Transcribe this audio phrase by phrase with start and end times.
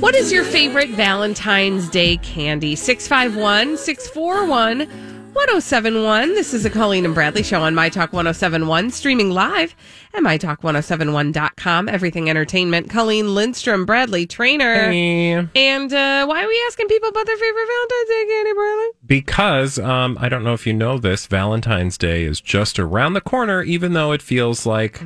[0.00, 2.74] What is your favorite Valentine's Day candy?
[2.74, 4.88] 651 641
[5.34, 6.34] 1071.
[6.34, 9.76] This is a Colleen and Bradley show on My Talk 1071, streaming live
[10.14, 11.90] at MyTalk1071.com.
[11.90, 12.88] Everything Entertainment.
[12.88, 14.90] Colleen Lindstrom, Bradley Traynor.
[14.90, 15.32] Hey.
[15.54, 18.88] And uh, why are we asking people about their favorite Valentine's Day candy, Bradley?
[19.06, 23.20] Because um, I don't know if you know this, Valentine's Day is just around the
[23.20, 25.02] corner, even though it feels like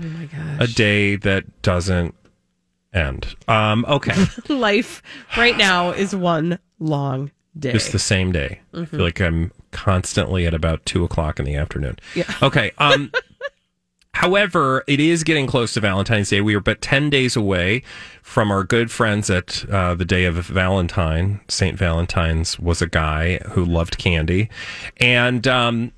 [0.61, 2.14] a day that doesn't
[2.95, 3.34] end.
[3.48, 4.14] Um, okay,
[4.48, 5.03] Life
[5.37, 7.73] right now is one long day.
[7.73, 8.61] just the same day.
[8.73, 11.98] I feel like I'm constantly at about two o'clock in the afternoon.
[12.14, 12.33] Yeah.
[12.42, 12.70] Okay.
[12.78, 13.11] Um,
[14.14, 16.41] however, it is getting close to Valentine's Day.
[16.41, 17.83] We are but ten days away
[18.23, 21.41] from our good friends at uh, the day of Valentine.
[21.48, 24.48] Saint Valentine's was a guy who loved candy,
[24.98, 25.92] and um,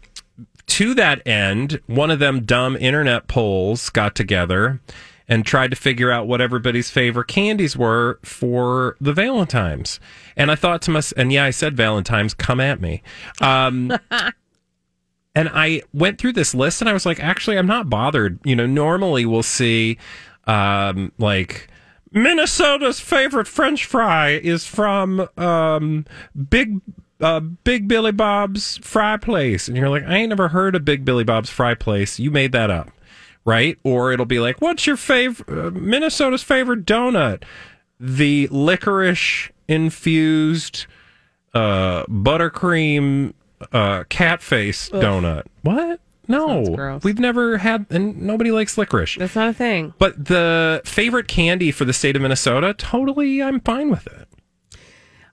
[0.66, 4.81] to that end, one of them dumb internet polls got together
[5.28, 9.98] and tried to figure out what everybody's favorite candies were for the Valentines.
[10.36, 13.02] And I thought to myself, and yeah, I said Valentines, come at me.
[13.41, 13.92] Um,
[15.34, 18.38] and I went through this list and I was like, actually, I'm not bothered.
[18.44, 19.98] You know, normally we'll see
[20.47, 21.69] um, like
[22.12, 26.06] Minnesota's favorite French fry is from um,
[26.48, 26.81] Big
[27.20, 31.04] uh, Big Billy Bob's Fry Place, and you're like, I ain't never heard of Big
[31.04, 32.19] Billy Bob's Fry Place.
[32.19, 32.91] You made that up,
[33.47, 33.79] right?
[33.83, 37.45] Or it'll be like, what's your favorite uh, Minnesota's favorite donut?
[37.99, 40.84] The licorice infused
[41.55, 43.33] uh, buttercream
[43.73, 45.45] uh, cat face donut.
[45.62, 46.01] What?
[46.29, 49.17] No, we've never had, and nobody likes licorice.
[49.17, 49.95] That's not a thing.
[49.99, 54.25] But the favorite candy for the state of Minnesota, totally, I'm fine with it.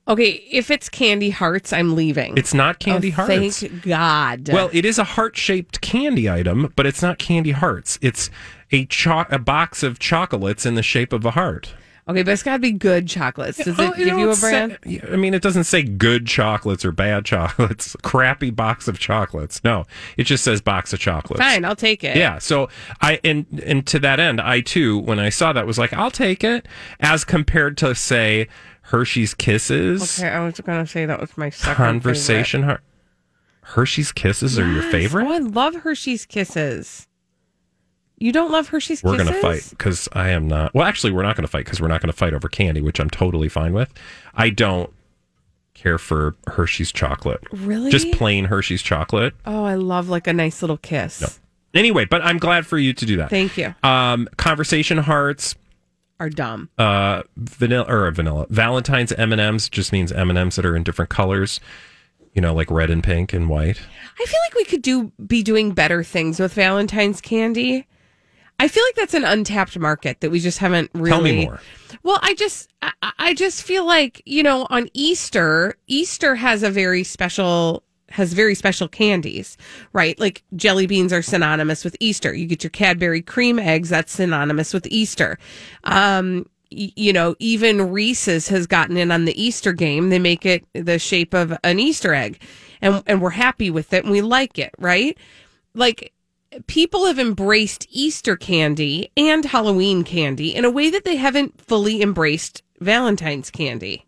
[0.06, 2.38] Okay, if it's candy hearts, I'm leaving.
[2.38, 3.62] It's not oh, candy Oh, hearts.
[3.62, 4.50] Thank God.
[4.52, 8.00] Well, it is a heart shaped candy item, but it's not candy hearts.
[8.02, 8.30] It's
[8.72, 11.74] a cho- a box of chocolates in the shape of a heart.
[12.08, 13.58] Okay, but it's got to be good chocolates.
[13.64, 14.78] Does Oh, it give you a brand?
[14.86, 17.96] say- I mean, it doesn't say good chocolates or bad chocolates.
[18.04, 19.64] Crappy box of chocolates.
[19.64, 19.86] No,
[20.18, 21.42] it just says box of chocolates.
[21.44, 22.18] Fine, I'll take it.
[22.18, 22.38] Yeah.
[22.40, 22.70] So
[23.02, 26.12] I and and to that end, I too, when I saw that, was like, I'll
[26.12, 26.68] take it
[27.00, 28.48] as compared to say
[28.88, 30.20] Hershey's Kisses.
[30.20, 32.64] Okay, I was going to say that was my second Conversation.
[32.64, 32.82] Her-
[33.62, 35.24] Hershey's Kisses are your favorite.
[35.24, 35.26] favorite.
[35.28, 37.08] Oh, I love Hershey's Kisses.
[38.24, 39.30] You don't love Hershey's We're Kisses?
[39.30, 40.74] going to fight because I am not.
[40.74, 42.80] Well, actually, we're not going to fight because we're not going to fight over candy,
[42.80, 43.94] which I'm totally fine with.
[44.34, 44.90] I don't
[45.74, 47.42] care for Hershey's chocolate.
[47.52, 47.92] Really?
[47.92, 49.34] Just plain Hershey's chocolate.
[49.46, 51.38] Oh, I love like a nice little kiss.
[51.74, 53.30] Anyway, but I'm glad for you to do that.
[53.30, 53.76] Thank you.
[53.84, 55.56] Um, conversation hearts,
[56.18, 56.70] Are dumb.
[56.78, 58.46] uh, vanilla or vanilla.
[58.50, 61.60] Valentine's M and M's just means M and M's that are in different colors.
[62.34, 63.82] You know, like red and pink and white.
[64.18, 67.86] I feel like we could do be doing better things with Valentine's candy.
[68.64, 71.10] I feel like that's an untapped market that we just haven't really.
[71.10, 71.60] Tell me more.
[72.02, 76.70] Well, I just, I, I just feel like you know, on Easter, Easter has a
[76.70, 79.58] very special, has very special candies,
[79.92, 80.18] right?
[80.18, 82.34] Like jelly beans are synonymous with Easter.
[82.34, 85.38] You get your Cadbury cream eggs, that's synonymous with Easter.
[85.84, 90.10] Um, you know, even Reese's has gotten in on the Easter game.
[90.10, 92.42] They make it the shape of an Easter egg,
[92.82, 95.18] and and we're happy with it and we like it, right?
[95.76, 96.13] Like
[96.68, 102.02] people have embraced Easter candy and Halloween candy in a way that they haven't fully
[102.02, 104.06] embraced Valentine's candy.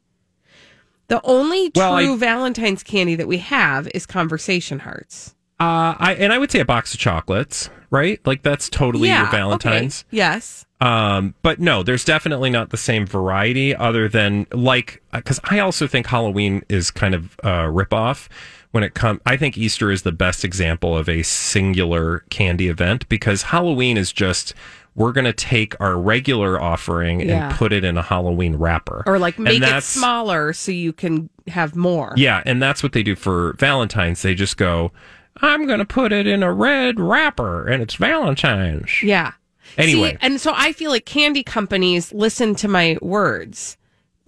[1.08, 5.36] The only Well, true I- Valentine's candy that we have is conversation hearts.
[5.60, 8.20] Uh, I and I would say a box of chocolates, right?
[8.26, 9.38] Like that's totally your okay.
[9.38, 10.04] Valentine's.
[10.12, 10.66] Yes.
[10.82, 15.88] Um, but no, there's definitely not the same variety other than like because I also
[15.88, 18.28] think Halloween is kind of a ripoff
[18.76, 19.22] when it comes.
[19.26, 24.12] I think Easter is the best example of a singular candy event because Halloween is
[24.12, 24.54] just
[24.96, 27.48] we're going to take our regular offering Yeah.
[27.48, 29.02] and put it in a Halloween wrapper.
[29.08, 32.14] Or like make it smaller so you can have more.
[32.18, 34.22] Yeah, and that's what they do for Valentine's.
[34.22, 34.92] They just go,
[35.38, 39.02] I'm going to put it in a red wrapper and it's Valentine's.
[39.02, 39.32] Yeah.
[39.78, 40.12] Anyway.
[40.12, 43.78] See, and so I feel like candy companies listen to my words.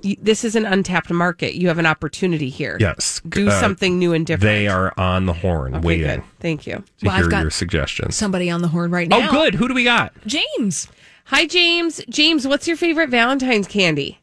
[0.02, 1.56] You- This is an untapped market.
[1.56, 2.78] You have an opportunity here.
[2.80, 3.22] Yes.
[3.28, 4.44] Do uh, something new and different.
[4.44, 6.24] They are on the horn Okay, waiting good.
[6.40, 6.76] Thank you.
[6.76, 8.16] to Well, I've hear got your suggestions.
[8.16, 9.30] Somebody on the horn right now.
[9.30, 9.56] Oh, good.
[9.56, 10.14] Who do we got?
[10.28, 10.88] James.
[11.26, 12.02] Hi, James.
[12.10, 14.20] James, what's your favorite Valentine's candy?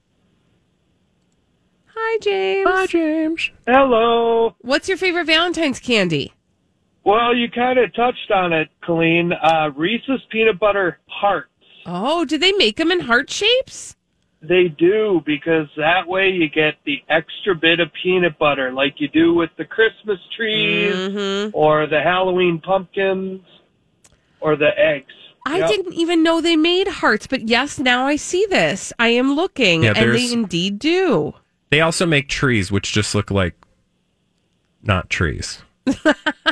[1.97, 2.69] Hi, James.
[2.71, 3.51] Hi, James.
[3.67, 4.55] Hello.
[4.61, 6.33] What's your favorite Valentine's candy?
[7.05, 9.33] Well, you kind of touched on it, Colleen.
[9.33, 11.51] Uh, Reese's peanut butter hearts.
[11.85, 13.97] Oh, do they make them in heart shapes?
[14.47, 19.09] They do because that way you get the extra bit of peanut butter, like you
[19.09, 21.57] do with the Christmas trees Mm-hmm.
[21.57, 23.41] or the Halloween pumpkins
[24.41, 25.13] or the eggs.
[25.47, 25.69] I Yep.
[25.71, 28.93] didn't even know they made hearts, but yes, now I see this.
[28.99, 31.35] I am looking, Yeah, and they indeed do.
[31.71, 33.55] They also make trees, which just look like
[34.83, 35.63] not trees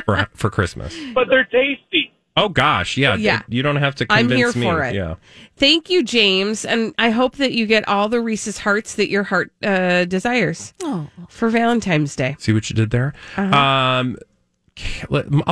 [0.05, 0.95] for, for Christmas.
[1.13, 2.12] But they're tasty.
[2.35, 2.97] Oh, gosh.
[2.97, 3.15] Yeah.
[3.15, 3.41] Yeah.
[3.47, 4.67] You don't have to I'm convince here me.
[4.67, 4.95] for it.
[4.95, 5.15] Yeah.
[5.55, 9.23] Thank you, James, and I hope that you get all the Reese's hearts that your
[9.23, 11.07] heart uh, desires Oh.
[11.29, 12.35] for Valentine's Day.
[12.39, 13.13] See what you did there?
[13.37, 13.55] Uh-huh.
[13.55, 14.17] Um,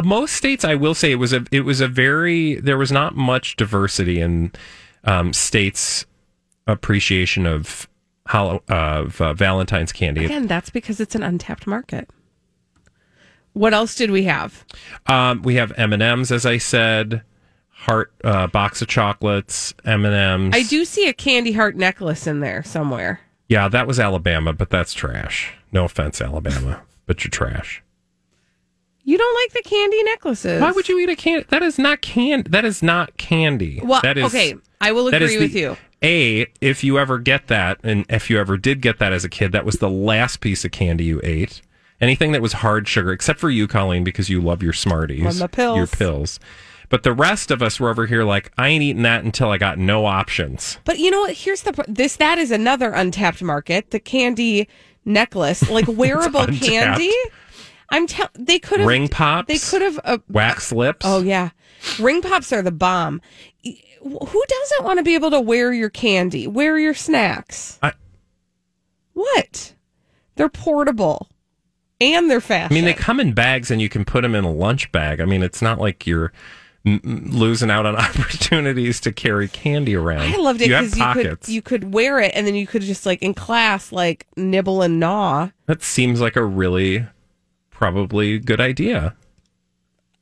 [0.03, 3.15] most states, I will say, it was a it was a very there was not
[3.15, 4.51] much diversity in
[5.03, 6.05] um, states'
[6.65, 7.87] appreciation of
[8.27, 10.25] hollow, of uh, Valentine's candy.
[10.25, 12.09] Again, that's because it's an untapped market.
[13.53, 14.65] What else did we have?
[15.07, 17.21] Um, we have M and M's, as I said,
[17.69, 20.55] heart uh, box of chocolates, M and M's.
[20.55, 23.19] I do see a candy heart necklace in there somewhere.
[23.47, 25.53] Yeah, that was Alabama, but that's trash.
[25.71, 27.83] No offense, Alabama, but you're trash.
[29.03, 30.61] You don't like the candy necklaces?
[30.61, 31.45] Why would you eat a candy?
[31.49, 32.43] That is not can.
[32.47, 33.81] That is not candy.
[33.83, 35.77] Well, that is okay, I will agree with the- you.
[36.03, 39.29] A, if you ever get that, and if you ever did get that as a
[39.29, 41.61] kid, that was the last piece of candy you ate.
[42.01, 45.77] Anything that was hard sugar, except for you, Colleen, because you love your Smarties, pills.
[45.77, 46.39] your pills.
[46.89, 49.57] But the rest of us were over here like, I ain't eating that until I
[49.57, 50.77] got no options.
[50.83, 51.33] But you know what?
[51.35, 53.91] Here's the pr- this that is another untapped market.
[53.91, 54.67] The candy
[55.05, 56.65] necklace, like wearable untapped.
[56.65, 57.13] candy.
[57.91, 59.99] I'm tell they could have Ring pops, They could have.
[60.03, 61.05] Uh, wax lips.
[61.07, 61.49] oh yeah,
[61.99, 63.21] ring pops are the bomb.
[64.01, 67.77] Who doesn't want to be able to wear your candy, wear your snacks?
[67.83, 67.93] I-
[69.13, 69.75] what?
[70.35, 71.29] They're portable,
[72.01, 72.71] and they're fast.
[72.71, 75.21] I mean, they come in bags, and you can put them in a lunch bag.
[75.21, 76.31] I mean, it's not like you're
[76.85, 80.33] m- m- losing out on opportunities to carry candy around.
[80.33, 81.49] I loved it You have because you could pockets.
[81.49, 84.99] you could wear it, and then you could just like in class like nibble and
[84.99, 85.49] gnaw.
[85.67, 87.05] That seems like a really
[87.69, 89.15] probably good idea.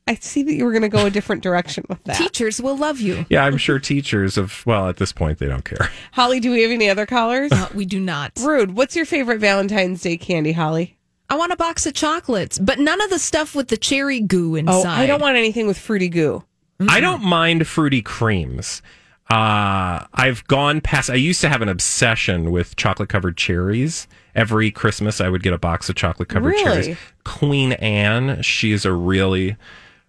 [0.06, 2.16] I see that you were going to go a different direction with that.
[2.16, 3.26] Teachers will love you.
[3.28, 5.88] Yeah, I'm sure teachers of well, at this point they don't care.
[6.12, 7.52] Holly, do we have any other callers?
[7.52, 8.32] Uh, we do not.
[8.40, 8.72] Rude.
[8.72, 10.96] What's your favorite Valentine's Day candy, Holly?
[11.30, 14.52] I want a box of chocolates, but none of the stuff with the cherry goo
[14.54, 15.00] Oh, inside.
[15.00, 16.44] I don't want anything with fruity goo.
[16.88, 18.82] I don't mind fruity creams.
[19.30, 21.08] Uh, I've gone past.
[21.08, 24.08] I used to have an obsession with chocolate covered cherries.
[24.34, 26.64] Every Christmas, I would get a box of chocolate covered Really?
[26.82, 26.98] cherries.
[27.24, 29.56] Queen Anne, she is a really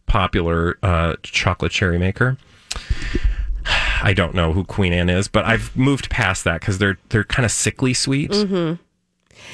[0.08, 2.38] popular uh, chocolate cherry maker.
[4.04, 7.24] I don't know who Queen Anne is, but I've moved past that because they're they're
[7.24, 8.32] kind of sickly sweet.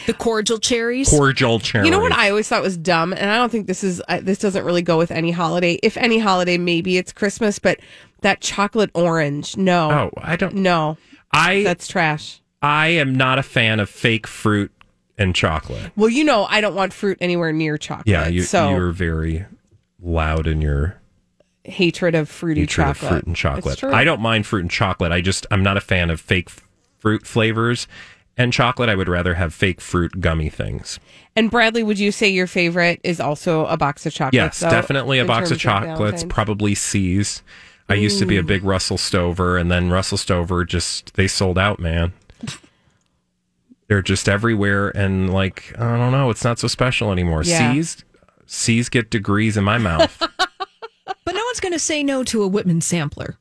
[0.05, 1.09] The cordial cherries.
[1.09, 1.85] Cordial cherries.
[1.85, 4.19] You know what I always thought was dumb, and I don't think this is uh,
[4.21, 5.79] this doesn't really go with any holiday.
[5.83, 7.79] If any holiday, maybe it's Christmas, but
[8.21, 10.55] that chocolate orange, no, Oh, I don't.
[10.55, 10.97] no,
[11.31, 12.41] I that's trash.
[12.61, 14.71] I am not a fan of fake fruit
[15.17, 15.91] and chocolate.
[15.95, 18.07] Well, you know, I don't want fruit anywhere near chocolate.
[18.07, 19.45] Yeah, you, so you're very
[20.01, 20.95] loud in your
[21.63, 23.01] hatred of fruity hatred chocolate.
[23.03, 23.83] of fruit and chocolate.
[23.83, 25.11] I don't mind fruit and chocolate.
[25.11, 26.49] I just I'm not a fan of fake
[26.97, 27.87] fruit flavors
[28.37, 28.89] and chocolate.
[28.89, 30.99] I would rather have fake fruit gummy things.
[31.35, 34.33] And Bradley, would you say your favorite is also a box of chocolates?
[34.33, 35.97] Yes, though, definitely a box of terms chocolates.
[35.97, 36.33] Valentine's?
[36.33, 37.43] Probably See's.
[37.89, 38.67] I used to be a big mm.
[38.67, 42.11] Russell Stover, and then Russell Stover just they sold out, man.
[43.87, 47.43] They're just everywhere, and like I don't know, it's not so special anymore.
[47.43, 47.71] Yeah.
[47.71, 48.03] C's,
[48.45, 50.21] C's get degrees in my mouth.
[51.27, 53.37] But no one's going to say no to a Whitman sampler.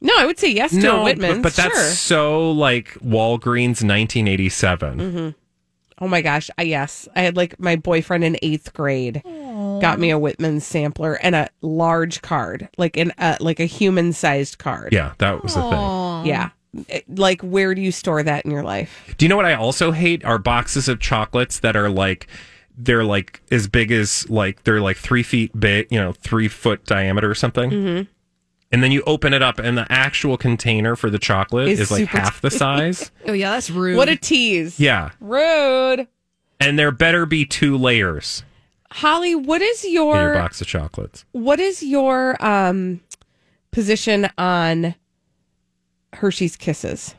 [0.00, 1.42] No, I would say yes to a no, Whitman.
[1.42, 1.90] but, but that's sure.
[1.90, 5.34] so like Walgreens, nineteen eighty seven.
[6.02, 7.06] Oh my gosh, I, yes.
[7.14, 11.48] I had like my boyfriend in eighth grade got me a Whitman sampler and a
[11.60, 14.92] large card, like an uh, like a human sized card.
[14.92, 16.26] Yeah, that was the thing.
[16.26, 16.50] yeah.
[16.88, 19.14] It- like where do you store that in your life?
[19.18, 20.24] Do you know what I also hate?
[20.24, 22.26] Are boxes of chocolates that are like
[22.78, 26.86] they're like as big as like they're like three feet big, you know, three foot
[26.86, 27.70] diameter or something.
[27.70, 28.10] Mm-hmm.
[28.72, 31.90] And then you open it up, and the actual container for the chocolate Is is,
[31.90, 33.10] like half the size.
[33.26, 33.96] Oh yeah, that's rude.
[33.96, 34.78] What a tease.
[34.78, 35.10] Yeah.
[35.20, 36.06] Rude.
[36.60, 38.44] And there better be two layers
[38.92, 41.24] Holly, what is in your your box of chocolates.
[41.32, 43.00] what is your um
[43.72, 44.94] position on
[46.12, 47.14] Hershey's Kisses?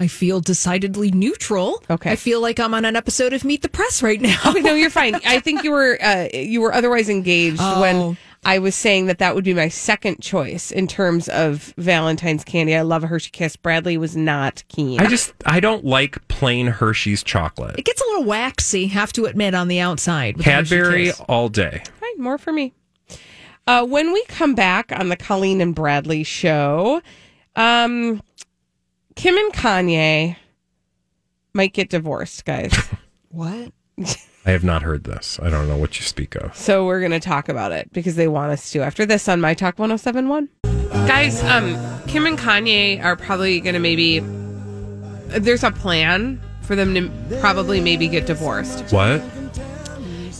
[0.00, 1.82] I feel decidedly neutral.
[1.88, 2.10] Okay.
[2.12, 4.38] I feel like I'm on an episode of Meet the Press right now.
[4.46, 5.14] Okay, no, you're fine.
[5.26, 7.80] I think you were uh, you were otherwise engaged Oh.
[7.80, 12.44] when I was saying that that would be my second choice in terms of Valentine's
[12.44, 12.74] candy.
[12.76, 13.56] I love a Hershey Kiss.
[13.56, 15.00] Bradley was not keen.
[15.00, 17.78] I just I don't like plain Hershey's chocolate.
[17.78, 20.36] It gets a little waxy, have to admit, on the outside.
[20.36, 21.20] with the Cadbury Kiss.
[21.28, 21.82] all day.
[22.00, 22.72] Fine, more for me.
[23.66, 27.00] Uh, when we come back on the Colleen and Bradley show,
[27.56, 28.22] um,
[29.16, 30.36] Kim and Kanye
[31.54, 32.72] might get divorced, guys.
[33.30, 33.72] What?
[34.46, 35.38] I have not heard this.
[35.42, 36.54] I don't know what you speak of.
[36.56, 39.40] so we're going to talk about it because they want us to after this on
[39.40, 40.48] My Talk 1071.
[41.06, 41.74] Guys, um,
[42.06, 44.20] Kim and Kanye are probably going to maybe.
[45.28, 48.92] There's a plan for them to probably maybe get divorced.
[48.92, 49.22] What?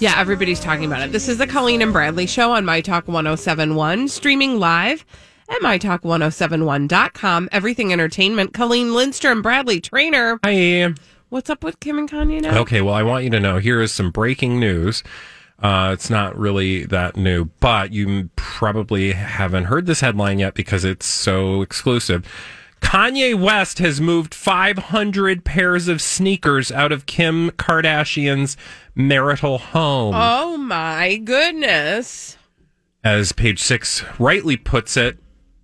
[0.00, 1.12] Yeah, everybody's talking about it.
[1.12, 5.04] This is the Colleen and Bradley show on My Talk 1071, streaming live
[5.48, 7.48] at MyTalk1071.com.
[7.52, 8.52] Everything Entertainment.
[8.52, 10.38] Colleen Lindstrom, Bradley Traynor.
[10.44, 10.94] Hi.
[11.34, 12.60] What's up with Kim and Kanye now?
[12.60, 15.02] Okay, well, I want you to know here is some breaking news.
[15.58, 20.84] Uh, it's not really that new, but you probably haven't heard this headline yet because
[20.84, 22.24] it's so exclusive.
[22.80, 28.56] Kanye West has moved 500 pairs of sneakers out of Kim Kardashian's
[28.94, 30.14] marital home.
[30.16, 32.38] Oh my goodness.
[33.02, 35.18] As page six rightly puts it,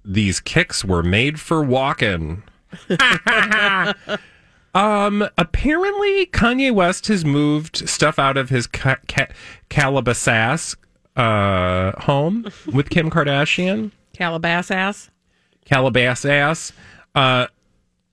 [0.04, 2.42] these kicks were made for walking.
[4.74, 9.28] um, apparently, Kanye West has moved stuff out of his ca- ca-
[9.68, 10.76] Calabasas
[11.16, 13.90] uh, home with Kim Kardashian.
[14.12, 15.10] Calabas ass.
[15.64, 16.72] Calabasas,
[17.14, 17.46] uh,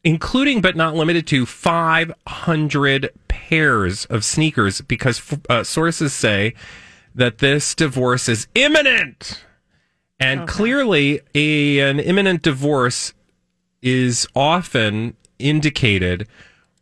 [0.03, 6.53] including but not limited to 500 pairs of sneakers because uh, sources say
[7.15, 9.43] that this divorce is imminent.
[10.19, 13.13] And clearly, a, an imminent divorce
[13.81, 16.27] is often indicated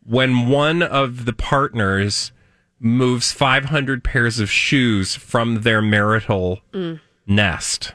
[0.03, 2.31] when one of the partners
[2.79, 6.59] moves 500 pairs of shoes from their marital
[7.25, 7.93] nest.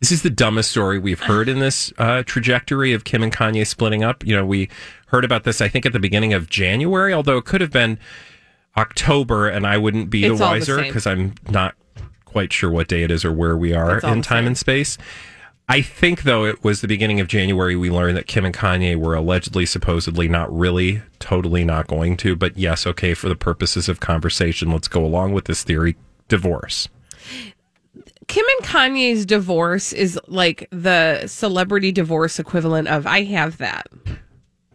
[0.00, 3.66] This is the dumbest story we've heard in this uh, trajectory of Kim and Kanye
[3.66, 4.24] splitting up.
[4.24, 4.68] You know, we
[5.08, 7.98] heard about this, I think, at the beginning of January, although it could have been
[8.76, 11.74] October, and I wouldn't be It's the wiser because I'm not
[12.24, 14.96] quite sure what day it is or where we are in time and space.
[15.70, 18.96] I think, though, it was the beginning of January we learned that Kim and Kanye
[18.96, 22.34] were allegedly, supposedly, not really, totally not going to.
[22.34, 25.96] But yes, okay, for the purposes of conversation, let's go along with this theory
[26.28, 26.88] divorce.
[28.28, 33.88] Kim and Kanye's divorce is like the celebrity divorce equivalent of I have that.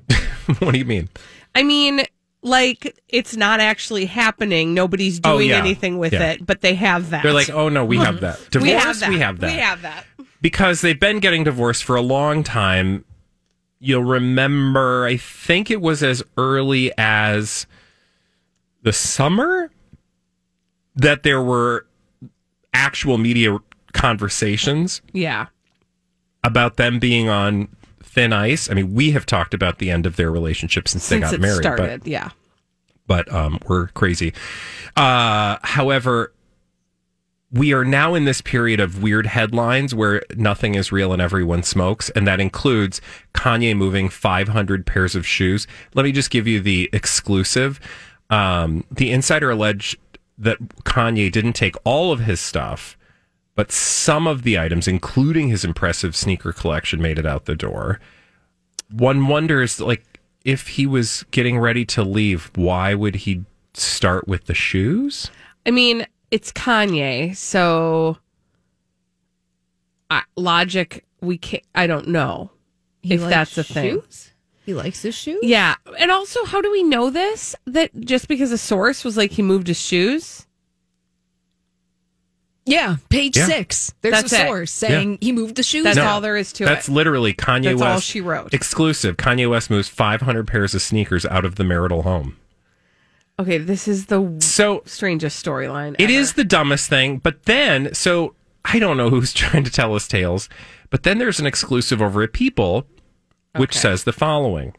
[0.59, 1.09] what do you mean?
[1.55, 2.03] I mean,
[2.41, 4.73] like it's not actually happening.
[4.73, 5.57] Nobody's Oh, doing yeah.
[5.57, 6.31] anything with Yeah.
[6.31, 7.23] it, but they have that.
[7.23, 8.25] They're like, oh no, we have mm-hmm.
[8.25, 8.39] that.
[8.51, 9.09] Divorce, we have that.
[9.09, 9.51] We have that.
[9.51, 10.05] We have that.
[10.43, 13.05] Because they've been getting divorced for a long time.
[13.79, 17.65] You'll remember, I think it was as early as
[18.83, 19.71] the summer
[20.95, 21.87] that there were
[22.73, 23.57] actual media
[23.93, 25.47] conversations Yeah.
[26.43, 27.69] about them being on
[28.03, 28.69] thin ice.
[28.69, 31.39] I mean, we have talked about the end of their relationship since, they got it
[31.41, 32.29] married, started, but yeah.
[33.07, 34.33] but um, we're crazy.
[34.95, 36.31] Uh, however,
[37.53, 41.61] we are now in this period of weird headlines where nothing is real and everyone
[41.61, 42.99] smokes, and that includes
[43.35, 45.67] Kanye moving 500 pairs of shoes.
[45.93, 47.79] Let me just give you the exclusive.
[48.31, 49.97] Um, the insider alleged
[50.39, 52.97] that Kanye didn't take all of his stuff,
[53.53, 57.99] but some of the items, including his impressive sneaker collection, made it out the door.
[58.89, 60.03] One wonders, like,
[60.43, 63.45] if he was getting ready to leave, why would he
[63.75, 65.29] start with the shoes?
[65.67, 68.17] I mean, it's Kanye, so
[70.09, 71.63] I logic we can't.
[71.75, 72.49] I don't know
[73.03, 74.01] He if that's a thing.
[74.01, 74.31] shoes?
[74.65, 75.41] He likes his shoes.
[75.43, 77.55] Yeah, and also, how do we know this?
[77.65, 80.47] That just because a source was like he moved his shoes.
[82.65, 83.45] Yeah, page Yeah.
[83.45, 83.93] six.
[84.01, 84.47] There's That's a it.
[84.47, 85.83] source saying he moved the shoes.
[85.83, 86.07] That's out.
[86.07, 86.75] all there is to That's it.
[86.75, 87.93] That's literally Kanye That's West.
[87.93, 88.53] all she wrote.
[88.53, 89.17] Exclusive.
[89.17, 92.37] Kanye West moves 500 pairs of sneakers out of the marital home.
[93.39, 95.95] Okay, this is the So strangest storyline.
[95.97, 96.11] It ever.
[96.13, 97.17] is the dumbest thing.
[97.17, 98.35] But then, so
[98.65, 100.49] I don't know who's trying to tell us tales,
[100.89, 102.85] but then there's an exclusive over at People,
[103.55, 103.79] which Okay.
[103.79, 104.73] says the following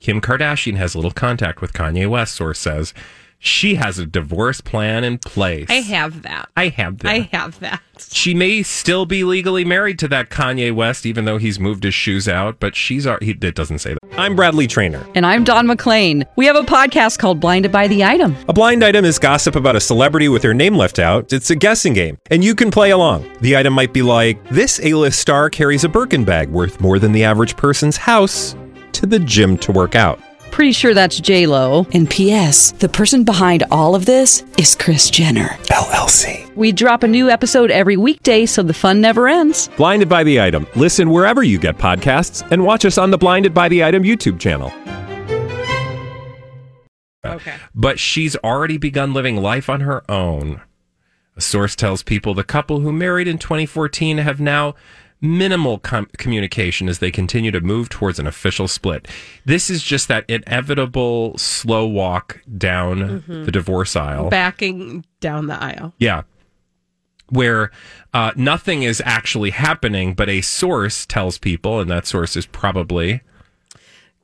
[0.00, 2.92] Kim Kardashian has little contact with Kanye West, source says.
[3.44, 5.66] She has a divorce plan in place.
[5.68, 6.48] I have that.
[6.56, 7.10] I have that.
[7.10, 7.82] I have that.
[8.10, 11.92] she may still be legally married to that Kanye West, even though he's moved his
[11.92, 12.58] shoes out.
[12.58, 14.18] But she's al- he, it doesn't say that.
[14.18, 15.06] I'm Bradley Traynor.
[15.14, 16.24] And I'm Don McClain.
[16.36, 18.34] We have a podcast called Blinded by the Item.
[18.48, 21.30] A blind item is gossip about a celebrity with their name left out.
[21.30, 23.30] It's a guessing game, and you can play along.
[23.42, 27.12] The item might be like this: A-list star carries a Birkin bag worth more than
[27.12, 28.56] the average person's house
[28.92, 30.18] to the gym to work out.
[30.54, 31.84] Pretty sure that's J Lo.
[31.94, 32.70] And P.S.
[32.70, 35.48] The person behind all of this is Kris Jenner.
[35.64, 36.54] LLC.
[36.54, 39.68] We drop a new episode every weekday, so the fun never ends.
[39.76, 40.68] Blinded by the item.
[40.76, 44.38] Listen wherever you get podcasts, and watch us on the Blinded by the Item YouTube
[44.38, 44.72] channel.
[47.24, 47.56] Okay.
[47.74, 50.60] But she's already begun living life on her own.
[51.36, 54.76] A source tells people the couple who married in 2014 have now
[55.24, 59.08] minimal com- communication as they continue to move towards an official split.
[59.44, 64.28] This is just that inevitable slow walk down the divorce aisle.
[64.28, 65.94] Backing down the aisle.
[65.98, 66.22] Yeah.
[67.30, 67.70] Where
[68.12, 73.22] uh, nothing is actually happening, but a source tells people, and that source is probably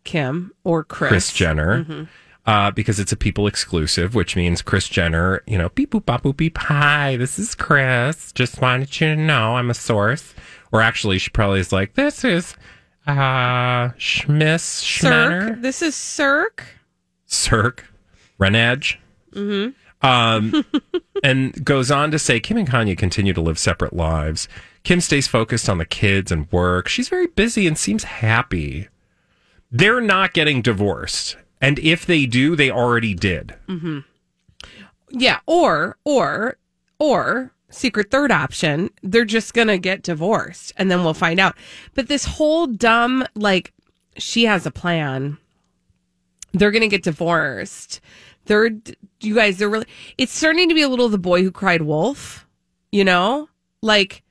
[0.04, 1.08] Kim or Kris.
[1.08, 2.08] Kris Jenner.
[2.46, 6.22] Uh, because it's a people exclusive, which means Kris Jenner, you know, beep boop bop
[6.22, 6.56] boop beep.
[6.58, 8.32] Hi, this is Kris.
[8.32, 10.34] Just wanted you to know I'm a source.
[10.72, 12.56] Or actually, she probably is like, this is
[13.06, 15.60] uh Schmiss Schmanner.
[15.60, 16.64] This is Cirque.
[17.26, 17.86] Cirque,
[18.38, 18.96] Renage.
[19.32, 19.70] Mm-hmm.
[20.06, 20.64] Um,
[21.22, 24.48] and goes on to say Kim and Kanye continue to live separate lives.
[24.82, 26.88] Kim stays focused on the kids and work.
[26.88, 28.88] She's very busy and seems happy.
[29.70, 31.36] They're not getting divorced.
[31.60, 33.54] And if they do, they already did.
[35.10, 35.40] Yeah.
[35.46, 36.56] Or, or,
[36.98, 41.56] or secret third option, they're just going to get divorced and then we'll find out.
[41.94, 43.72] But this whole dumb, like,
[44.16, 45.38] she has a plan.
[46.52, 48.00] They're going to get divorced.
[48.46, 48.70] They're,
[49.20, 49.86] you guys, they're really,
[50.18, 52.46] it's starting to be a little the boy who cried wolf,
[52.90, 53.48] you know?
[53.82, 54.22] Like,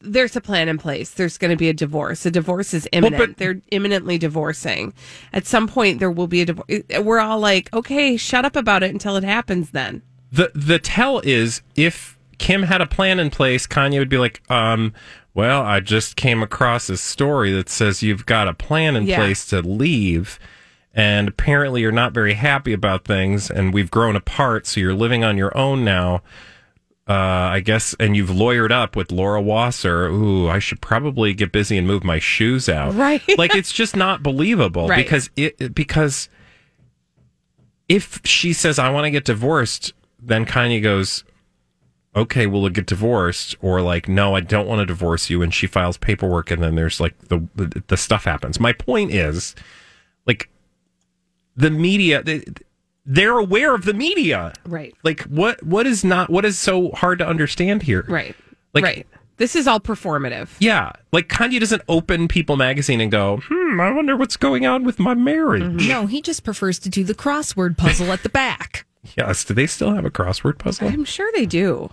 [0.00, 1.10] there's a plan in place.
[1.10, 2.24] There's going to be a divorce.
[2.24, 3.18] A divorce is imminent.
[3.18, 4.94] but- They're imminently divorcing.
[5.32, 6.68] At some point, there will be a divorce.
[7.00, 10.02] We're all like, okay, shut up about it until it happens then.
[10.30, 14.40] The the tell is if Kim had a plan in place, Kanye would be like,
[14.50, 14.92] um,
[15.34, 19.16] well, I just came across this story that says you've got a plan in Yeah.
[19.16, 20.38] place to leave.
[20.94, 25.22] And apparently you're not very happy about things and we've grown apart, so you're living
[25.22, 26.22] on your own now.
[27.08, 27.12] Uh,
[27.54, 30.08] I guess, and you've lawyered up with Laura Wasser.
[30.08, 32.94] Ooh, I should probably get busy and move my shoes out.
[32.94, 33.22] Right.
[33.38, 34.96] like it's just not believable Right.
[35.06, 36.28] because it because
[37.88, 41.24] if she says I want to get divorced, then Kanye goes,
[42.18, 45.66] okay, we'll get divorced, or like, no, I don't want to divorce you, and she
[45.66, 48.60] files paperwork, and then there's like the the, stuff happens.
[48.60, 49.54] My point is,
[50.26, 50.50] like,
[51.56, 52.22] the media.
[52.22, 52.44] They,
[53.10, 54.52] they're aware of the media.
[54.66, 54.94] Right.
[55.02, 58.04] Like what what is not what is so hard to understand here?
[58.06, 58.36] Right.
[58.74, 59.06] Like- right.
[59.38, 60.48] This is all performative.
[60.58, 60.90] Yeah.
[61.12, 64.98] Like Kanye doesn't open People magazine and go, "Hmm, I wonder what's going on with
[64.98, 68.84] my marriage." No, he just prefers to do the crossword puzzle at the back.
[69.16, 70.88] Yes, do they still have a crossword puzzle?
[70.88, 71.88] I'm sure they do.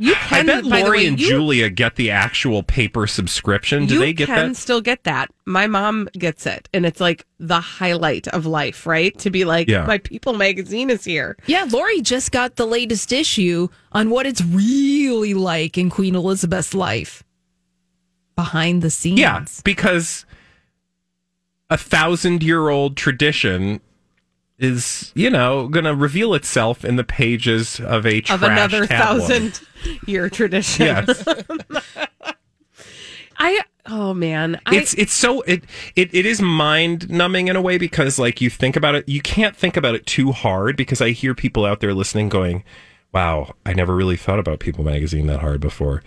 [0.00, 3.86] You I bet Lori way, and you, Julia get the actual paper subscription.
[3.86, 4.56] Do they get can that?
[4.56, 5.28] still get that.
[5.44, 9.16] My mom gets it, and it's like the highlight of life, right?
[9.18, 9.86] To be like, Yeah.
[9.86, 11.36] my People magazine is here.
[11.46, 16.74] Yeah, Lori just got the latest issue on what it's really like in Queen Elizabeth's
[16.74, 17.24] life.
[18.36, 19.18] Behind the scenes.
[19.18, 20.24] Yeah, because
[21.70, 23.80] a thousand year old tradition
[24.58, 29.60] is, you know, going to reveal itself in the pages of a Of another thousand
[30.06, 30.86] year tradition.
[30.86, 31.24] Yes.
[33.38, 34.60] I oh man.
[34.66, 38.40] I, it's it's so it, it it is mind numbing in a way because like
[38.40, 41.64] you think about it you can't think about it too hard because I hear people
[41.64, 42.64] out there listening going,
[43.12, 46.02] Wow, I never really thought about People magazine that hard before.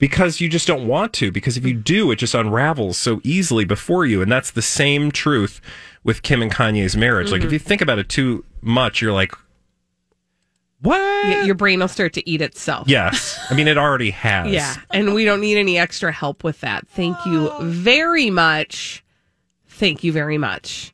[0.00, 1.84] Because you just don't want to, because if you mm.
[1.84, 4.22] do, it just unravels so easily before you.
[4.22, 5.60] And that's the same truth
[6.02, 7.30] with Kim and Kanye's marriage.
[7.30, 7.52] Like if mm-hmm.
[7.52, 9.34] you think about it too much, you're like,
[10.80, 11.46] What?
[11.46, 12.88] your brain will start to eat itself.
[12.88, 13.38] yes.
[13.50, 14.50] I mean it already has.
[14.50, 16.88] Yeah, and we don't need any extra help with that.
[16.88, 17.60] Thank you oh.
[17.62, 19.04] very much.
[19.68, 20.92] Thank you very much.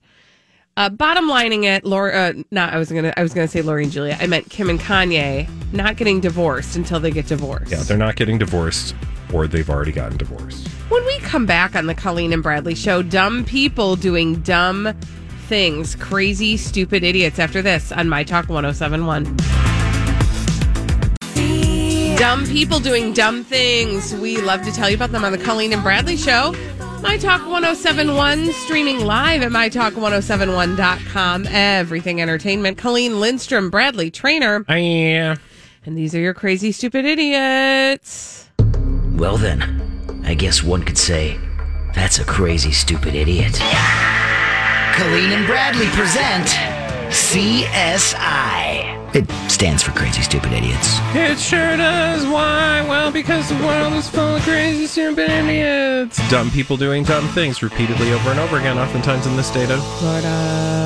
[0.77, 2.13] Uh, bottom lining it, Laura.
[2.13, 3.13] Uh, not I was gonna.
[3.17, 4.17] I was gonna say Lori and Julia.
[4.21, 7.73] I meant Kim and Kanye not getting divorced until they get divorced.
[7.73, 8.95] Yeah, they're not getting divorced
[9.33, 10.69] or they've already gotten divorced.
[10.89, 14.93] when we come back on the Colleen and Bradley show, dumb people doing dumb
[15.49, 17.39] things, crazy, stupid idiots.
[17.39, 19.25] After this on My Talk 1071.
[22.17, 24.15] Dumb people doing dumb things.
[24.15, 26.55] We love to tell you about them on the Colleen and Bradley show.
[27.03, 31.47] My Talk 1071, streaming live at MyTalk1071.com.
[31.49, 32.79] Everything Entertainment.
[32.79, 34.65] Colleen Lindstrom, Bradley Traynor.
[34.69, 35.37] Yeah.
[35.85, 38.51] And these are your crazy, stupid idiots.
[39.13, 41.39] Well, then, I guess one could say
[41.95, 43.55] that's a crazy, stupid idiot.
[44.95, 46.47] Colleen and Bradley present
[47.09, 48.66] CSI.
[49.15, 50.99] It stands for Crazy Stupid Idiots.
[51.15, 52.27] It sure does.
[52.27, 52.85] Why?
[52.87, 56.19] Well, because the world is full of crazy, stupid idiots.
[56.29, 59.83] Dumb people doing dumb things repeatedly over and over again, oftentimes in this state of
[59.99, 60.77] Florida.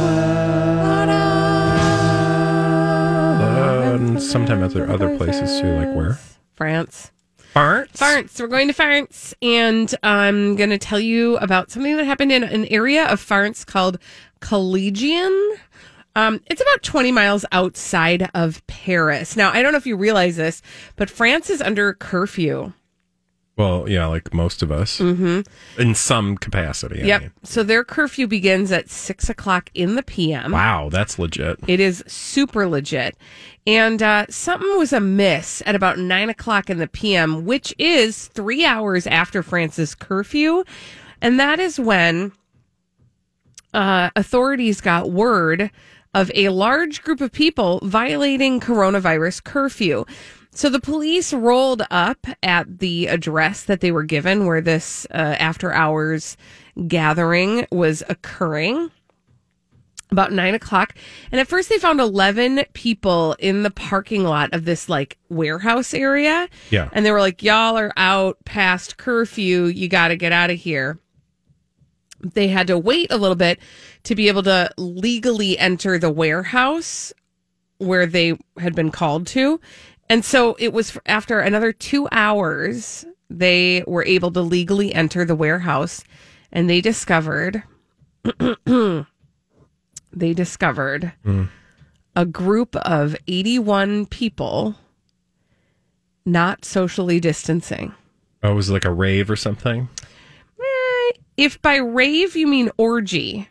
[4.00, 6.18] and sometimes other other places too, like where?
[6.54, 7.10] France.
[7.54, 7.96] Farts.
[7.96, 8.40] France.
[8.40, 12.44] We're going to France, and I'm going to tell you about something that happened in
[12.44, 13.98] an area of France called
[14.40, 15.56] Collegian.
[16.20, 19.36] Um, it's about 20 miles outside of Paris.
[19.36, 20.60] Now, I don't know if you realize this,
[20.96, 22.74] but France is under curfew.
[23.56, 25.40] Well, yeah, like most of us, mm-hmm.
[25.80, 27.02] in some capacity.
[27.02, 27.20] I yep.
[27.22, 27.32] mean.
[27.42, 30.52] So their curfew begins at six o'clock in the PM.
[30.52, 31.58] Wow, that's legit.
[31.66, 33.16] It is super legit.
[33.66, 38.64] And uh, something was amiss at about nine o'clock in the PM, which is three
[38.64, 40.64] hours after France's curfew.
[41.20, 42.32] And that is when
[43.74, 45.70] uh, authorities got word
[46.14, 50.04] of a large group of people violating coronavirus curfew.
[50.52, 55.36] So the police rolled up at the address that they were given where this uh,
[55.38, 56.36] after hours
[56.88, 58.90] gathering was occurring
[60.10, 60.94] about nine o'clock.
[61.30, 65.94] And at first they found 11 people in the parking lot of this like warehouse
[65.94, 66.48] area.
[66.70, 66.88] Yeah.
[66.92, 69.66] And they were like, y'all are out past curfew.
[69.66, 70.98] You got to get out of here.
[72.22, 73.58] They had to wait a little bit
[74.04, 77.12] to be able to legally enter the warehouse
[77.78, 79.60] where they had been called to.
[80.08, 85.36] And so it was after another two hours, they were able to legally enter the
[85.36, 86.04] warehouse
[86.52, 87.62] and they discovered
[90.12, 91.44] they discovered hmm.
[92.14, 94.74] a group of 81 people
[96.26, 97.94] not socially distancing.
[98.42, 99.88] Oh, it was like a rave or something.
[101.40, 103.48] If by rave you mean orgy.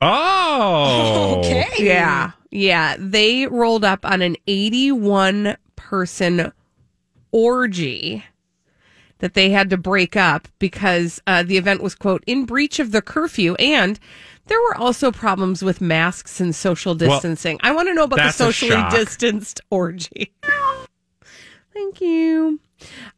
[0.00, 1.68] Oh, Okay.
[1.78, 2.32] Yeah.
[2.50, 2.96] Yeah.
[2.98, 6.52] They rolled up on an 81 person
[7.30, 8.24] orgy
[9.18, 12.90] that they had to break up because uh, the event was, quote, in breach of
[12.90, 13.54] the curfew.
[13.54, 13.98] And
[14.46, 17.58] there were also problems with masks and social distancing.
[17.62, 20.32] I want to know about the socially distanced orgy.
[21.74, 22.60] Thank you.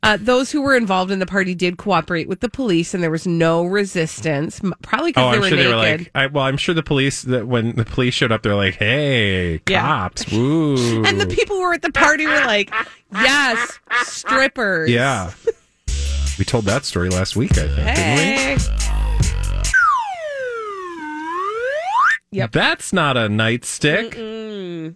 [0.03, 3.11] Uh, those who were involved in the party did cooperate with the police, and there
[3.11, 4.61] was no resistance.
[4.83, 5.71] Probably because Oh, they I'm were sure naked.
[5.71, 6.11] they were like.
[6.15, 9.61] I, well, I'm sure the police that when the police showed up, they're like, "Hey,
[9.69, 9.81] Yeah.
[9.83, 12.73] cops, woo!" And the people who were at the party were like,
[13.13, 14.91] yes, strippers.
[14.91, 15.33] yeah,
[16.39, 18.57] we told that story last week, I think, didn't Hey.
[18.57, 18.63] we?
[22.33, 22.53] Yep.
[22.53, 24.95] That's not a nightstick.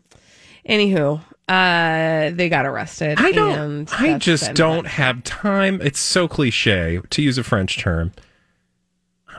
[0.68, 1.20] Anywho,
[1.50, 3.18] uh, they got arrested.
[3.20, 3.58] I don't.
[3.58, 4.90] and I just don't that.
[4.90, 5.80] have time.
[5.82, 8.12] It's so cliche to use a French term.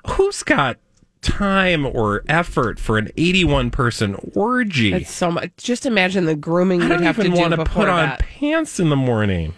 [0.08, 0.78] Who's got
[1.21, 4.93] time or effort for an 81 person orgy?
[4.93, 5.52] It's so much.
[5.58, 8.10] Just imagine the grooming I you'd don't have to even do want to put on
[8.10, 8.19] that.
[8.19, 9.54] pants in the morning.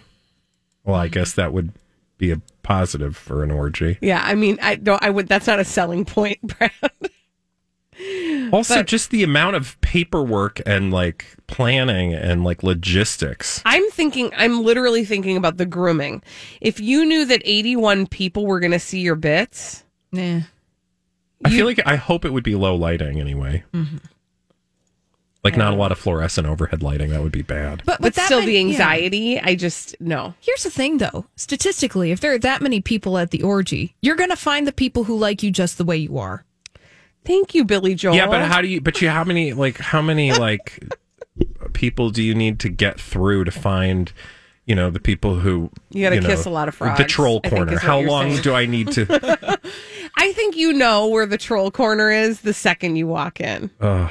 [0.84, 1.72] Well, I guess that would
[2.18, 3.98] be a positive for an orgy.
[4.00, 5.02] Yeah, I mean, I don't.
[5.02, 5.26] I would.
[5.28, 6.70] That's not a selling point, Brad.
[8.52, 13.62] Also, But- just the amount of paperwork and like planning and like logistics.
[13.64, 14.30] I'm thinking.
[14.36, 16.22] I'm literally thinking about the grooming.
[16.60, 20.42] If you knew that 81 people were going to see your bits, yeah.
[21.44, 23.64] I feel like I hope it would be low lighting anyway.
[23.74, 23.96] Mm-hmm.
[25.42, 27.10] Like not a lot of fluorescent overhead lighting.
[27.10, 27.78] That would be bad.
[27.84, 28.70] But, but with that still many- the yeah.
[28.70, 30.34] anxiety, I just no.
[30.40, 31.26] Here's the thing, though.
[31.36, 34.72] Statistically, if there are that many people at the orgy, you're going to find the
[34.72, 36.44] people who like you just the way you are.
[37.24, 38.14] Thank you, Billy Joel.
[38.14, 38.80] Yeah, but how do you?
[38.80, 40.94] But you, how many like how many like
[41.72, 44.12] people do you need to get through to find?
[44.66, 47.42] You know the people who You gotta know, kiss a lot of frogs, The troll
[47.42, 47.78] corner.
[47.78, 48.42] How long saying.
[48.42, 49.04] do I need to?
[50.16, 53.70] I think you know where the troll corner is the second you walk in.
[53.80, 54.10] Ugh.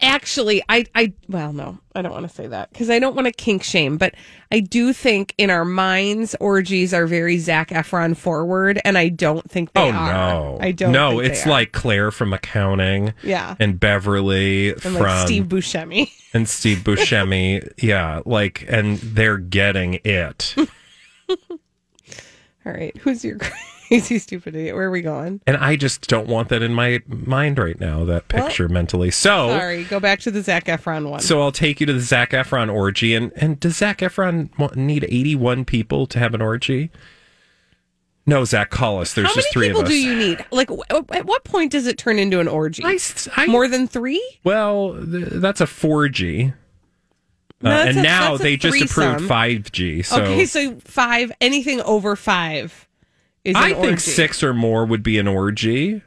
[0.00, 3.26] Actually, I, I, well, no, I don't want to say that because I don't want
[3.26, 4.14] to kink shame, but
[4.50, 9.48] I do think in our minds, orgies are very Zac Efron forward, and I don't
[9.50, 10.12] think they oh are.
[10.12, 10.58] no!
[10.60, 10.92] I don't.
[10.92, 13.14] No, it's like Claire from accounting.
[13.22, 13.54] Yeah.
[13.58, 16.10] and Beverly and from like Steve Buscemi.
[16.32, 17.70] and Steve Buscemi.
[17.78, 20.54] yeah, like, and they're getting it.
[21.28, 23.38] All right, who's your
[24.00, 24.74] crazy stupid idiot?
[24.74, 25.40] Where are we going?
[25.46, 29.10] And I just don't want that in my mind right now, that Well, picture mentally.
[29.10, 31.20] So, Sorry, go back to the Zac Efron one.
[31.20, 33.14] so I'll take you to the Zac Efron orgy.
[33.14, 36.90] And, and does Zac Efron need 81 people to have an orgy?
[38.26, 39.12] No, Zac, call us.
[39.12, 39.92] There's How many just three people of us.
[39.92, 40.44] do you need?
[40.50, 42.82] Like, w- at what point does it turn into an orgy?
[42.84, 42.98] I
[43.36, 44.22] I- More than three?
[44.44, 46.52] Well, th- that's a 4G.
[47.62, 50.02] Uh, No, and a- now they just approved 5G.
[50.04, 52.83] So, okay, so five, anything over five
[53.44, 53.98] is an I think orgy.
[54.00, 56.02] six or more would be an orgy.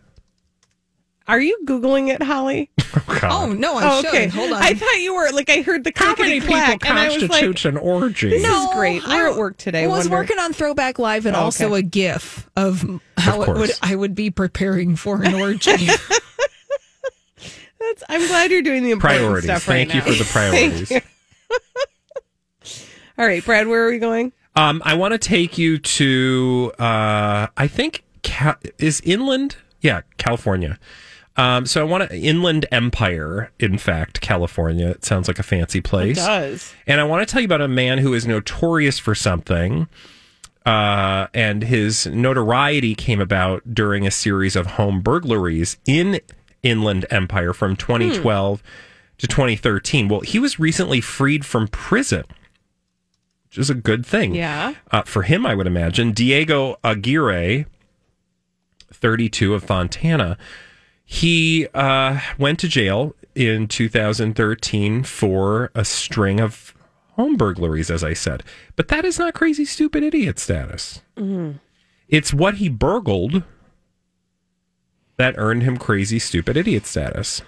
[1.28, 2.70] Are you Googling it, Holly?
[3.20, 3.20] Oh,
[3.50, 4.10] oh no, I Oh, should.
[4.10, 4.28] okay.
[4.28, 4.62] Hold on.
[4.64, 7.76] I thought you were, like, I heard the clickety clack, and I was like, an
[7.78, 8.30] orgy?
[8.30, 9.06] this is great.
[9.06, 9.84] We're at work today.
[9.84, 12.86] I was Wonder- working on Throwback Live and Oh, also a GIF of
[13.18, 13.72] how Of it would.
[13.82, 15.72] I would be preparing for an orgy.
[17.80, 19.44] That's, I'm glad you're doing the important Priorities.
[19.50, 20.90] stuff Thank right you for the priorities.
[20.90, 21.10] Thank you.
[23.20, 24.32] All right, Brad, where are we going?
[24.58, 29.56] Um, I want to take you to, uh, I think, Ca- is inland?
[29.82, 30.80] Yeah, California.
[31.38, 34.88] Um, so I want to, Inland Empire, in fact, California.
[34.88, 36.18] It sounds like a fancy place.
[36.18, 36.74] It does.
[36.88, 39.88] And I want to tell you about a man who is notorious for something.
[40.66, 46.20] Uh, and his notoriety came about during a series of home burglaries in
[46.64, 48.64] Inland Empire from 2012
[49.20, 50.08] to 2013.
[50.08, 52.24] Well, he was recently freed from prison,
[53.58, 54.36] which is a good thing.
[54.36, 54.76] Yeah.
[54.92, 56.12] Uh, for him, I would imagine.
[56.12, 57.66] Diego Aguirre,
[58.94, 60.38] 32 of Fontana,
[61.04, 66.76] he uh, went to jail in 2013 for a string of
[67.14, 68.44] home burglaries, as I said.
[68.76, 71.02] But that is not crazy, stupid idiot status.
[72.08, 73.42] It's what he burgled
[75.18, 77.42] that earned him crazy, stupid idiot status.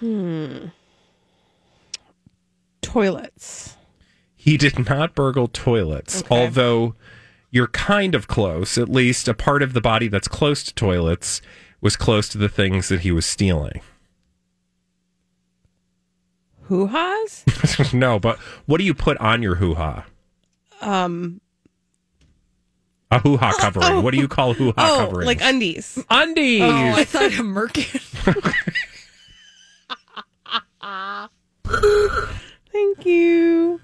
[2.82, 3.76] Toilets.
[4.42, 6.34] He did not burgle toilets, Okay.
[6.34, 6.94] although
[7.50, 8.78] you're kind of close.
[8.78, 11.42] At least a part of the body that's close to toilets
[11.82, 13.82] was close to the things that he was stealing.
[16.68, 17.44] Hoo ha's?
[17.92, 20.06] no, but what do you put on your hoo ha?
[20.80, 21.42] Um,
[23.10, 24.02] A hoo ha covering.
[24.02, 25.26] What do you call hoo ha oh, covering?
[25.26, 26.02] like undies.
[26.08, 26.62] undies.
[26.62, 28.00] oh, I thought a merkin.
[32.72, 33.80] Thank you.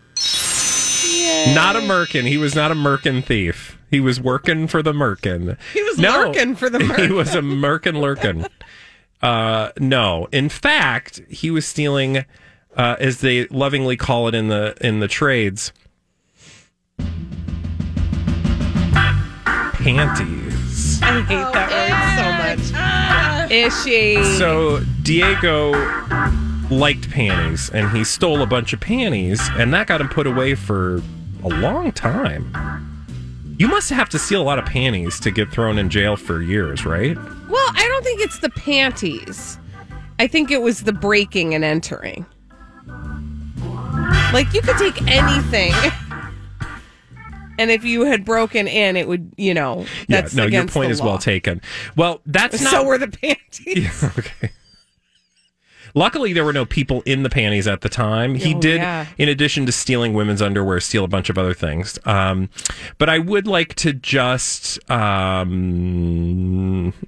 [1.55, 2.27] Not a merkin.
[2.27, 3.79] He was not a merkin thief.
[3.91, 5.57] He was working for the merkin.
[5.73, 6.27] He was No.
[6.27, 7.07] lurking for the merkin.
[7.07, 8.47] he was a merkin lurkin.
[9.23, 12.19] Uh, no, in fact, he was stealing,
[12.77, 15.73] uh, as they lovingly call it in the in the trades,
[19.75, 21.01] panties.
[21.03, 23.51] I hate that word so much.
[23.51, 24.23] Ishy.
[24.39, 25.73] So Diego
[26.71, 30.55] liked panties, and he stole a bunch of panties, and that got him put away
[30.55, 31.03] for
[31.45, 32.53] a long time.
[33.59, 36.43] You must have to steal a lot of panties to get thrown in jail for
[36.43, 37.17] years, right?
[37.49, 39.59] well, I don't think it's the panties.
[40.19, 42.27] I think it was the breaking and entering.
[44.33, 45.73] Like you could take anything.
[47.59, 50.91] And if you had broken in, it would, you know, that's yeah, no, your point
[50.91, 51.63] is well taken.
[51.97, 54.05] Well, that's not So were the panties.
[54.19, 54.51] okay.
[55.97, 58.35] Luckily, there were no people in the panties at the time.
[58.37, 59.07] He Oh, did, yeah.
[59.19, 61.99] in addition to stealing women's underwear, steal a bunch of other things.
[62.05, 62.51] Um,
[62.99, 64.79] but I would like to just.
[64.91, 66.93] Um,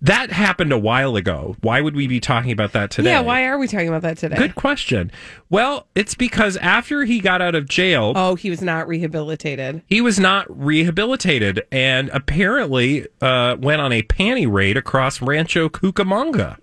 [0.00, 1.56] that happened a while ago.
[1.60, 3.10] Why would we be talking about that today?
[3.10, 4.36] Yeah, why are we talking about that today?
[4.36, 5.10] Good question.
[5.50, 9.82] Well, it's because after he got out of jail, Oh, he was not rehabilitated.
[9.86, 16.56] he was not rehabilitated and apparently uh, went on a panty raid across Rancho Cucamonga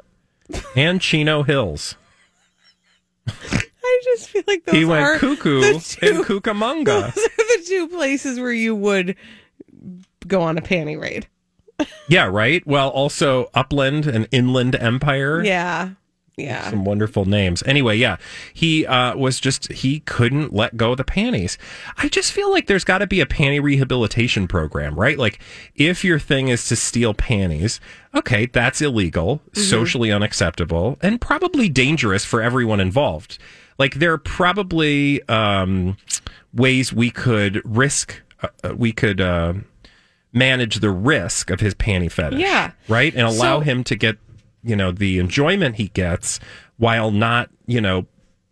[0.75, 1.95] and Chino Hills.
[3.27, 6.85] I just feel like those he went cuckoo the in Cucamonga.
[7.13, 9.15] those are the two places where you would
[10.27, 11.27] go on a panty raid.
[12.07, 12.65] yeah, right.
[12.65, 15.43] Well, also Upland and Inland Empire.
[15.43, 15.91] Yeah.
[16.37, 16.69] Yeah.
[16.69, 17.63] Some wonderful names.
[17.65, 18.17] Anyway, yeah,
[18.53, 21.57] he uh, was just, he couldn't let go of the panties.
[21.97, 25.17] I just feel like there's got to be a panty rehabilitation program, right?
[25.17, 25.39] Like,
[25.75, 27.79] if your thing is to steal panties,
[28.13, 33.37] okay, that's illegal, socially unacceptable, and probably dangerous for everyone involved.
[33.77, 35.95] Like, there are probably um,
[36.53, 39.21] ways we could risk, uh, uh, we could.
[39.21, 39.53] Uh,
[40.37, 42.41] manage the risk of his panty fetish.
[42.41, 42.71] Yeah.
[42.89, 43.15] Right?
[43.15, 44.17] And allow So- him to get,
[44.65, 46.39] you know, the enjoyment he gets
[46.77, 48.05] while not, you know,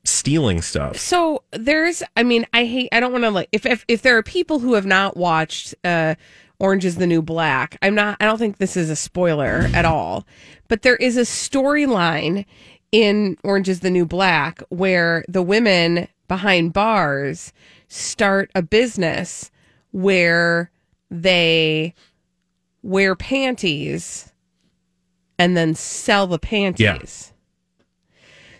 [0.03, 0.97] stealing stuff.
[0.97, 4.17] So there's, I mean, I hate, I don't want to like, if, if, if there
[4.17, 6.15] are people who have not watched, uh,
[6.59, 9.85] Orange is the New Black, I'm not, I don't think this is a spoiler at
[9.85, 10.25] all,
[10.67, 12.45] but there is a storyline
[12.91, 17.51] in Orange is the New Black where the women behind bars
[17.87, 19.51] start a business
[19.91, 20.69] where
[21.09, 21.93] they
[22.81, 24.32] wear panties
[25.37, 26.79] and then sell the panties.
[26.81, 27.33] Yeah.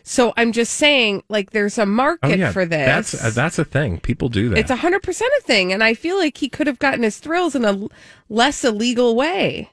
[0.06, 3.12] So I'm just saying, like, there's a market for this.
[3.12, 4.00] That's uh, that's a thing.
[4.02, 4.58] People do that.
[4.58, 7.20] It's a hundred percent a thing, and I feel like he could have gotten his
[7.20, 7.92] thrills in a l-
[8.28, 9.72] less illegal way.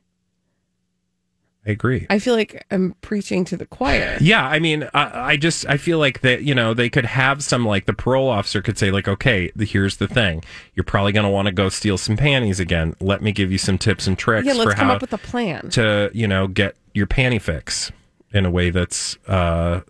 [1.66, 2.06] I agree.
[2.08, 4.16] I feel like I'm preaching to the choir.
[4.20, 7.44] Yeah, I mean, I, I just I feel like that you know they could have
[7.44, 10.42] some like the parole officer could say like, okay, the, here's the thing,
[10.74, 12.94] you're probably going to want to go steal some panties again.
[13.00, 15.68] Let me give you some tips and tricks Yeah, let's come up with a plan.
[15.70, 17.92] to you know get your panty fix
[18.32, 19.80] in a way that's uh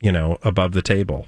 [0.00, 1.26] you know above the table,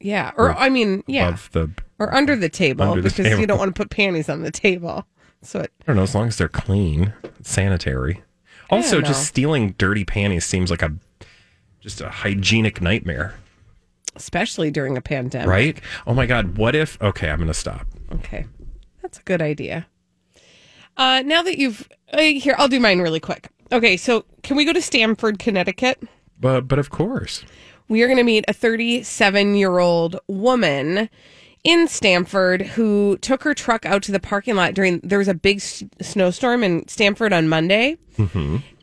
[0.00, 3.24] Yeah, or, Or I mean, yeah, above the or under the table Under the because
[3.26, 3.40] table.
[3.40, 5.06] you don't want to put panties on the table.
[5.42, 8.22] So it, I don't know as long as they're clean, sanitary.
[8.70, 10.92] Also, just stealing dirty panties seems like a
[11.80, 13.34] just a hygienic nightmare,
[14.14, 15.80] especially during a pandemic, right?
[16.06, 17.00] Oh my god, what if?
[17.00, 17.86] Okay, I'm going to stop.
[18.12, 18.46] Okay,
[19.02, 19.86] that's a good idea.
[20.96, 23.48] Uh, now that you've uh, here, I'll do mine really quick.
[23.72, 26.02] Okay, so can we go to Stamford, Connecticut?
[26.38, 27.44] But but of course.
[27.88, 31.08] we are going to meet a 37 year old woman
[31.68, 35.34] in Stamford who took her truck out to the parking lot during there was a
[35.34, 37.96] big s- snowstorm in Stamford on Monday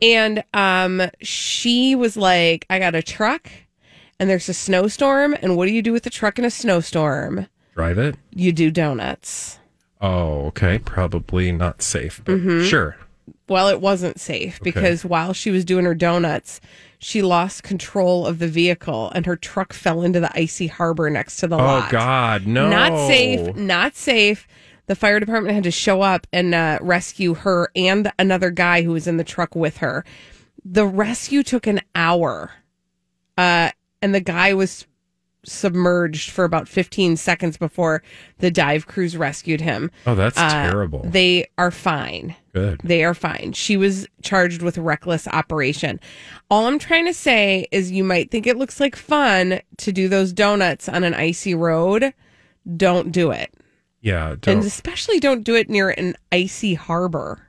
[0.00, 3.50] and um she was like I got a truck
[4.18, 7.46] and there's a snowstorm and what do you do with the truck in a snowstorm
[7.74, 8.16] Drive it?
[8.34, 9.58] you do donuts
[9.98, 10.78] Oh, okay.
[10.78, 12.64] Probably not safe, but Mm-hmm.
[12.64, 12.96] sure.
[13.48, 16.60] well it wasn't safe because while she was doing her donuts
[16.98, 21.36] she lost control of the vehicle and her truck fell into the icy harbor next
[21.38, 21.64] to the lake.
[21.64, 22.68] Oh lot God, no!
[22.68, 23.54] Not safe.
[23.56, 24.46] Not safe.
[24.86, 28.92] The fire department had to show up and uh, rescue her and another guy who
[28.92, 30.04] was in the truck with her.
[30.64, 32.52] The rescue took an hour,
[33.36, 34.86] uh, and the guy was
[35.44, 38.02] submerged for about 15 seconds before
[38.38, 39.90] the dive crews rescued him.
[40.06, 41.02] Oh, that's Uh, terrible.
[41.04, 42.34] They are fine.
[42.56, 42.80] Good.
[42.82, 43.52] They are fine.
[43.52, 46.00] She was charged with reckless operation.
[46.50, 50.08] All I'm trying to say is you might think it looks like fun to do
[50.08, 52.14] those donuts on an icy road.
[52.78, 53.52] Don't do it.
[54.00, 54.58] Yeah, And don't.
[54.64, 57.42] especially don't do it near an icy harbor.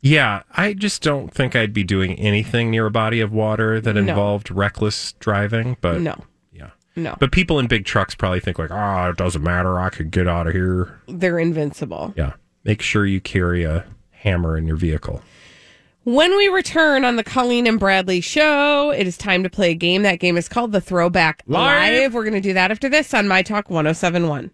[0.00, 3.94] yeah, I just don't think I'd be doing anything near a body of water that
[3.94, 4.00] No.
[4.00, 5.76] involved reckless driving.
[5.80, 6.24] But No.
[6.52, 7.16] yeah, No.
[7.18, 9.80] but people in big trucks probably think like, ah, it doesn't matter.
[9.80, 11.00] I could get out of here.
[11.08, 12.14] They're invincible.
[12.16, 13.84] Yeah, make sure you carry a
[14.26, 15.22] hammer in your vehicle.
[16.02, 19.74] When we return on the Colleen and Bradley show, it is time to play a
[19.74, 20.02] game.
[20.02, 21.92] That game is called the Throwback Live.
[21.92, 22.14] Live.
[22.14, 24.50] We're going to do that after this on My Talk 1071.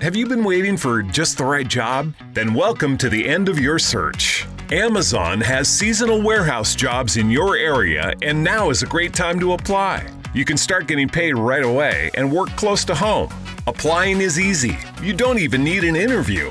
[0.00, 2.12] Have you been waiting for just the right job?
[2.32, 4.46] Then welcome to the end of your search.
[4.70, 9.52] Amazon has seasonal warehouse jobs in your area, and now is a great time to
[9.52, 10.06] apply.
[10.34, 13.32] You can start getting paid right away and work close to home.
[13.66, 14.76] Applying is easy.
[15.02, 16.50] You don't even need an interview.